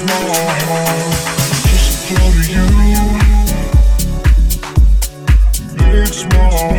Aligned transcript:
It's 0.00 0.06
you 2.48 2.62
It's 5.92 6.24
more. 6.32 6.77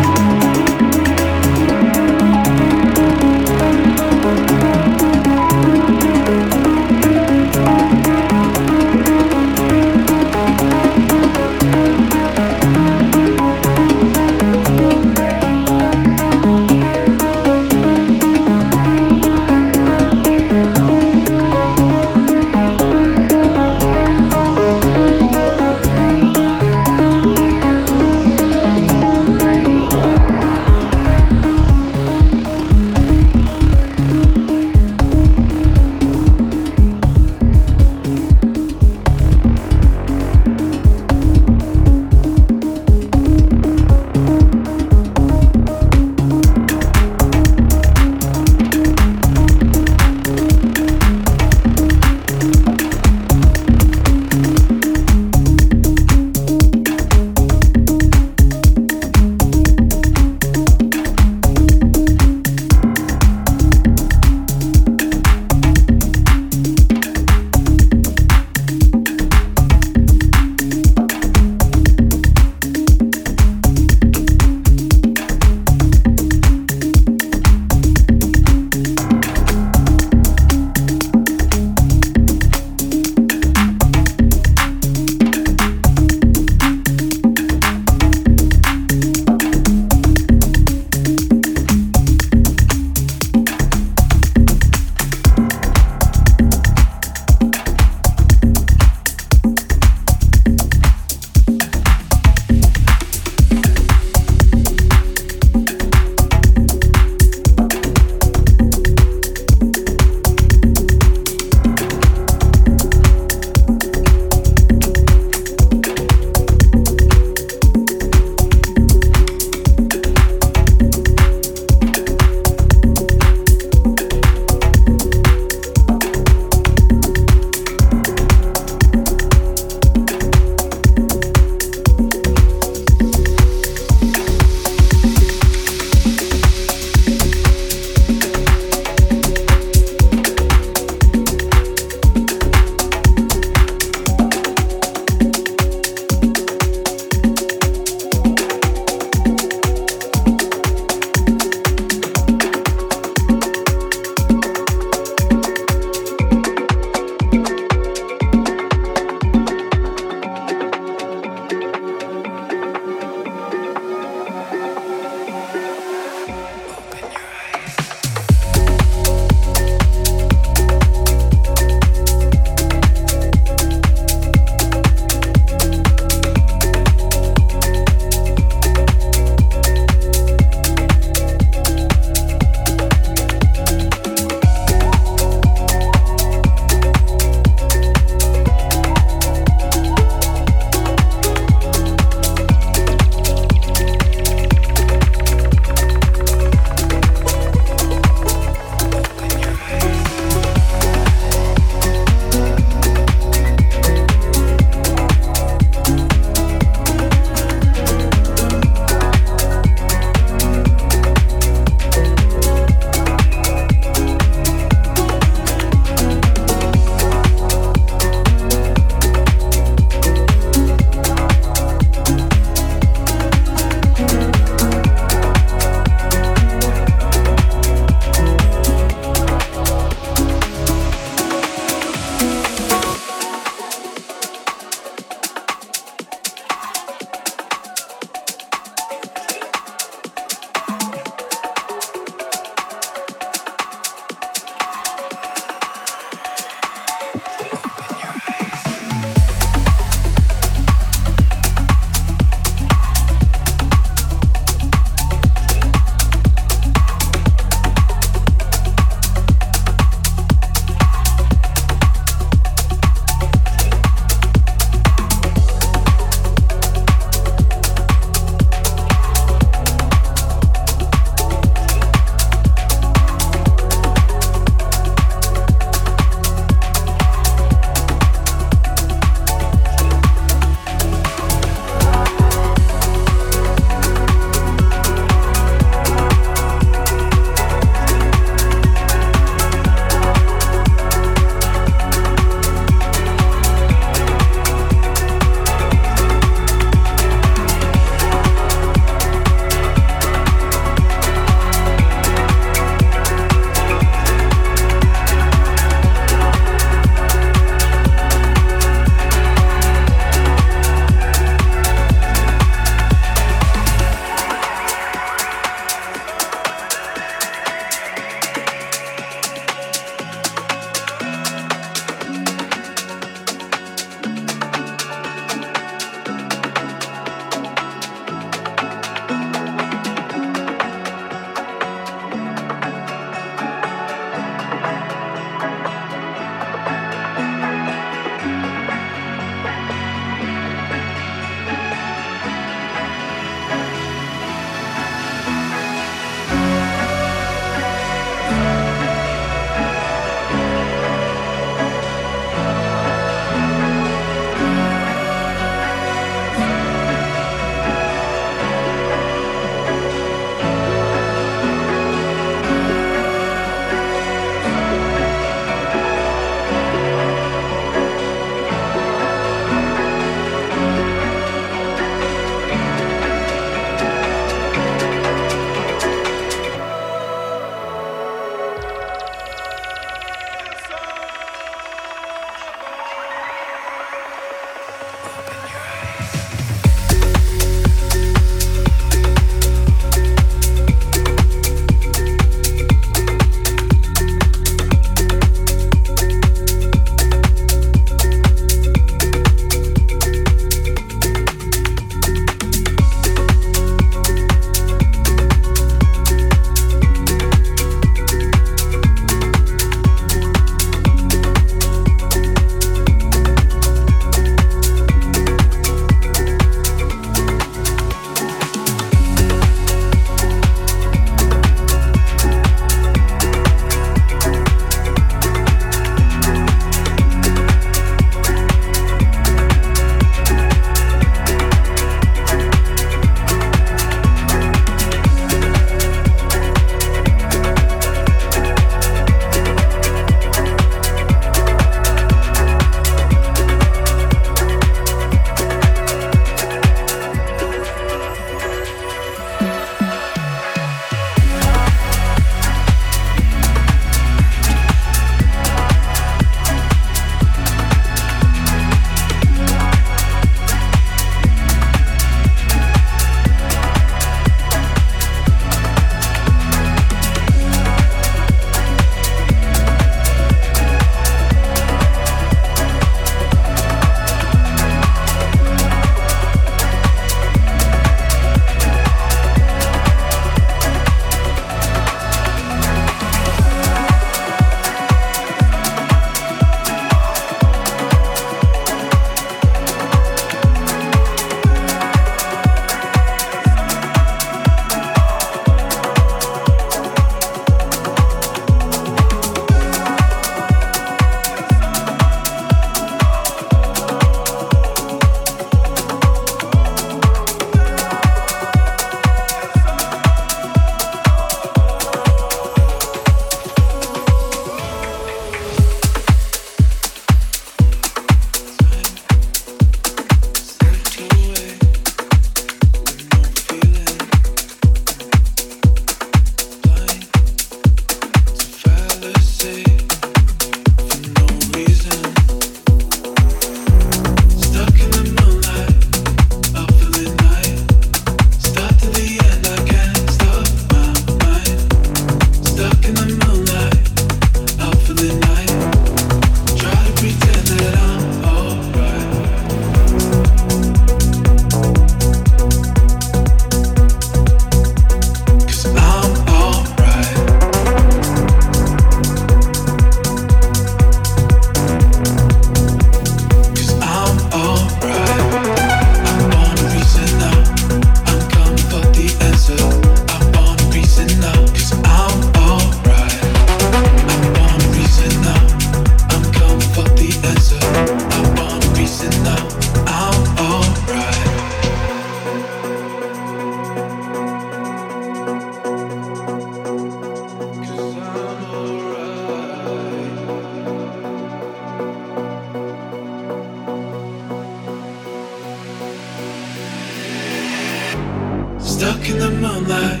In 599.08 599.18
the 599.18 599.30
moonlight, 599.30 600.00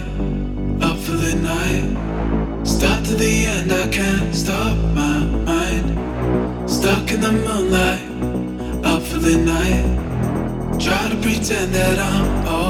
up 0.82 0.98
for 0.98 1.12
the 1.12 1.34
night. 1.34 2.66
Start 2.66 3.04
to 3.06 3.14
the 3.14 3.46
end, 3.46 3.72
I 3.72 3.88
can't 3.88 4.34
stop 4.34 4.76
my 4.94 5.24
mind. 5.50 6.68
Stuck 6.68 7.10
in 7.10 7.20
the 7.20 7.32
moonlight, 7.32 8.84
up 8.84 9.02
for 9.02 9.18
the 9.18 9.36
night. 9.38 10.80
Try 10.80 11.08
to 11.08 11.16
pretend 11.22 11.72
that 11.74 11.98
I'm 11.98 12.46
alright. 12.46 12.69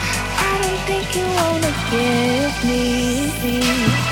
Think 0.91 1.15
you 1.15 1.23
wanna 1.23 1.71
give 1.89 2.65
me. 2.65 4.10